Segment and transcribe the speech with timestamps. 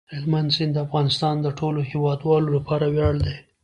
[0.15, 3.35] هلمند سیند د افغانستان د ټولو هیوادوالو لپاره ویاړ دی.